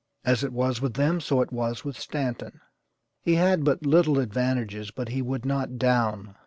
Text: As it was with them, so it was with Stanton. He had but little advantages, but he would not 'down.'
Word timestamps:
As 0.25 0.43
it 0.43 0.51
was 0.51 0.81
with 0.81 0.95
them, 0.95 1.21
so 1.21 1.41
it 1.41 1.53
was 1.53 1.85
with 1.85 1.95
Stanton. 1.95 2.59
He 3.21 3.35
had 3.35 3.63
but 3.63 3.85
little 3.85 4.17
advantages, 4.17 4.89
but 4.89 5.09
he 5.09 5.21
would 5.21 5.45
not 5.45 5.77
'down.' 5.77 6.33